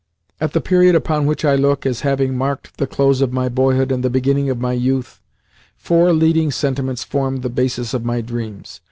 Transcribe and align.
At 0.39 0.53
the 0.53 0.61
period 0.61 0.95
upon 0.95 1.27
which 1.27 1.45
I 1.45 1.53
look 1.55 1.85
as 1.85 1.99
having 2.01 2.35
marked 2.35 2.77
the 2.77 2.87
close 2.87 3.21
of 3.21 3.31
my 3.31 3.49
boyhood 3.49 3.91
and 3.91 4.03
the 4.03 4.09
beginning 4.09 4.49
of 4.49 4.57
my 4.59 4.73
youth, 4.73 5.21
four 5.77 6.11
leading 6.11 6.49
sentiments 6.49 7.03
formed 7.03 7.43
the 7.43 7.49
basis 7.49 7.93
of 7.93 8.03
my 8.03 8.21
dreams. 8.21 8.79